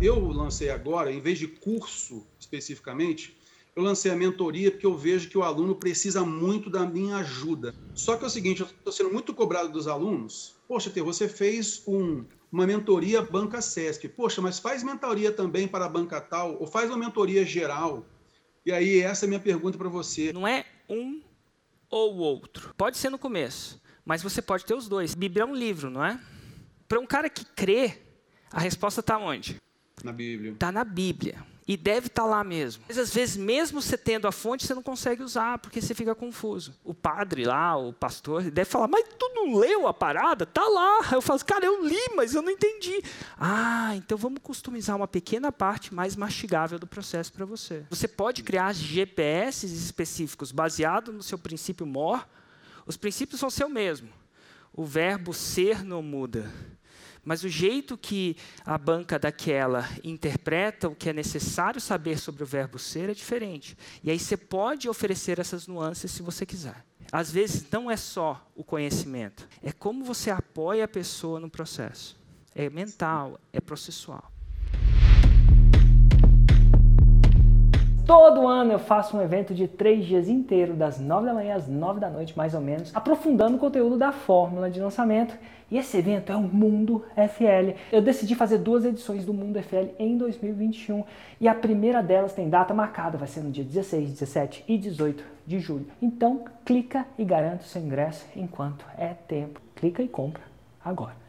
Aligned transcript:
Eu 0.00 0.28
lancei 0.28 0.68
agora, 0.68 1.10
em 1.10 1.20
vez 1.20 1.38
de 1.38 1.48
curso 1.48 2.26
especificamente, 2.38 3.34
eu 3.74 3.82
lancei 3.82 4.10
a 4.10 4.16
mentoria 4.16 4.70
porque 4.70 4.84
eu 4.84 4.94
vejo 4.94 5.30
que 5.30 5.38
o 5.38 5.42
aluno 5.42 5.74
precisa 5.74 6.22
muito 6.22 6.68
da 6.68 6.84
minha 6.84 7.16
ajuda. 7.16 7.74
Só 7.94 8.16
que 8.16 8.24
é 8.24 8.26
o 8.26 8.30
seguinte, 8.30 8.60
eu 8.60 8.66
estou 8.66 8.92
sendo 8.92 9.10
muito 9.10 9.32
cobrado 9.32 9.70
dos 9.70 9.88
alunos. 9.88 10.54
Poxa, 10.68 10.90
Tê, 10.90 11.00
você 11.00 11.28
fez 11.28 11.82
um, 11.86 12.24
uma 12.52 12.66
mentoria 12.66 13.22
Banca 13.22 13.62
Sesc. 13.62 14.06
Poxa, 14.08 14.42
mas 14.42 14.58
faz 14.58 14.82
mentoria 14.82 15.32
também 15.32 15.66
para 15.66 15.86
a 15.86 15.88
Banca 15.88 16.20
Tal, 16.20 16.60
ou 16.60 16.66
faz 16.66 16.90
uma 16.90 16.98
mentoria 16.98 17.44
geral. 17.44 18.04
E 18.66 18.70
aí, 18.70 19.00
essa 19.00 19.24
é 19.24 19.26
a 19.26 19.28
minha 19.28 19.40
pergunta 19.40 19.78
para 19.78 19.88
você. 19.88 20.32
Não 20.32 20.46
é 20.46 20.66
um 20.88 21.22
ou 21.88 22.16
outro. 22.16 22.74
Pode 22.76 22.98
ser 22.98 23.08
no 23.08 23.18
começo, 23.18 23.80
mas 24.04 24.22
você 24.22 24.42
pode 24.42 24.66
ter 24.66 24.74
os 24.74 24.88
dois. 24.88 25.14
Bíblia 25.14 25.42
é 25.42 25.46
um 25.46 25.54
livro, 25.54 25.90
não 25.90 26.04
é? 26.04 26.20
Para 26.86 27.00
um 27.00 27.06
cara 27.06 27.30
que 27.30 27.44
crê, 27.44 27.98
a 28.54 28.60
resposta 28.60 29.00
está 29.00 29.18
onde? 29.18 29.60
Na 30.04 30.12
Bíblia. 30.12 30.52
Está 30.52 30.70
na 30.70 30.84
Bíblia. 30.84 31.44
E 31.66 31.76
deve 31.76 32.06
estar 32.06 32.22
tá 32.22 32.28
lá 32.28 32.44
mesmo. 32.44 32.84
Mas 32.86 32.98
às 32.98 33.12
vezes, 33.12 33.36
mesmo 33.36 33.82
você 33.82 33.98
tendo 33.98 34.28
a 34.28 34.32
fonte, 34.32 34.64
você 34.64 34.74
não 34.74 34.82
consegue 34.82 35.22
usar, 35.22 35.58
porque 35.58 35.80
você 35.80 35.92
fica 35.92 36.14
confuso. 36.14 36.72
O 36.84 36.94
padre 36.94 37.44
lá, 37.44 37.76
o 37.76 37.92
pastor, 37.92 38.42
deve 38.50 38.70
falar, 38.70 38.86
mas 38.86 39.06
tu 39.18 39.28
não 39.34 39.56
leu 39.56 39.88
a 39.88 39.94
parada? 39.94 40.46
Tá 40.46 40.62
lá. 40.68 41.08
Eu 41.10 41.20
falo, 41.20 41.44
cara, 41.44 41.64
eu 41.66 41.84
li, 41.84 41.98
mas 42.14 42.34
eu 42.34 42.42
não 42.42 42.50
entendi. 42.50 43.02
Ah, 43.36 43.92
então 43.96 44.16
vamos 44.16 44.40
customizar 44.40 44.94
uma 44.94 45.08
pequena 45.08 45.50
parte 45.50 45.92
mais 45.92 46.14
mastigável 46.14 46.78
do 46.78 46.86
processo 46.86 47.32
para 47.32 47.46
você. 47.46 47.84
Você 47.90 48.06
pode 48.06 48.44
criar 48.44 48.72
GPS 48.72 49.66
específicos 49.66 50.52
baseado 50.52 51.12
no 51.12 51.24
seu 51.24 51.38
princípio 51.38 51.86
MOR. 51.86 52.24
Os 52.86 52.96
princípios 52.96 53.40
vão 53.40 53.50
ser 53.50 53.64
o 53.64 53.70
mesmo. 53.70 54.10
O 54.72 54.84
verbo 54.84 55.32
ser 55.32 55.82
não 55.82 56.02
muda 56.02 56.52
mas 57.24 57.44
o 57.44 57.48
jeito 57.48 57.96
que 57.96 58.36
a 58.64 58.76
banca 58.76 59.18
daquela 59.18 59.88
interpreta 60.02 60.88
o 60.88 60.94
que 60.94 61.08
é 61.08 61.12
necessário 61.12 61.80
saber 61.80 62.18
sobre 62.18 62.42
o 62.42 62.46
verbo 62.46 62.78
ser 62.78 63.08
é 63.08 63.14
diferente. 63.14 63.76
E 64.02 64.10
aí 64.10 64.18
você 64.18 64.36
pode 64.36 64.88
oferecer 64.88 65.38
essas 65.38 65.66
nuances 65.66 66.10
se 66.10 66.22
você 66.22 66.44
quiser. 66.44 66.84
Às 67.10 67.30
vezes 67.30 67.66
não 67.70 67.90
é 67.90 67.96
só 67.96 68.50
o 68.54 68.64
conhecimento, 68.64 69.48
é 69.62 69.72
como 69.72 70.04
você 70.04 70.30
apoia 70.30 70.84
a 70.84 70.88
pessoa 70.88 71.38
no 71.38 71.48
processo. 71.48 72.16
É 72.54 72.68
mental, 72.70 73.38
é 73.52 73.60
processual. 73.60 74.33
Todo 78.06 78.46
ano 78.46 78.70
eu 78.70 78.78
faço 78.78 79.16
um 79.16 79.22
evento 79.22 79.54
de 79.54 79.66
três 79.66 80.04
dias 80.04 80.28
inteiro, 80.28 80.74
das 80.74 81.00
nove 81.00 81.24
da 81.24 81.32
manhã 81.32 81.56
às 81.56 81.66
nove 81.66 82.00
da 82.00 82.10
noite, 82.10 82.36
mais 82.36 82.52
ou 82.52 82.60
menos, 82.60 82.94
aprofundando 82.94 83.56
o 83.56 83.58
conteúdo 83.58 83.96
da 83.96 84.12
fórmula 84.12 84.70
de 84.70 84.78
lançamento. 84.78 85.34
E 85.70 85.78
esse 85.78 85.96
evento 85.96 86.30
é 86.30 86.36
o 86.36 86.42
Mundo 86.42 87.02
FL. 87.16 87.74
Eu 87.90 88.02
decidi 88.02 88.34
fazer 88.34 88.58
duas 88.58 88.84
edições 88.84 89.24
do 89.24 89.32
Mundo 89.32 89.58
FL 89.62 89.88
em 89.98 90.18
2021 90.18 91.02
e 91.40 91.48
a 91.48 91.54
primeira 91.54 92.02
delas 92.02 92.34
tem 92.34 92.50
data 92.50 92.74
marcada, 92.74 93.16
vai 93.16 93.26
ser 93.26 93.40
no 93.40 93.50
dia 93.50 93.64
16, 93.64 94.10
17 94.10 94.64
e 94.68 94.76
18 94.76 95.24
de 95.46 95.58
julho. 95.58 95.86
Então, 96.02 96.44
clica 96.62 97.06
e 97.16 97.24
garanta 97.24 97.62
o 97.62 97.66
seu 97.66 97.80
ingresso 97.80 98.26
enquanto 98.36 98.84
é 98.98 99.14
tempo. 99.26 99.62
Clica 99.74 100.02
e 100.02 100.08
compra 100.08 100.42
agora. 100.84 101.23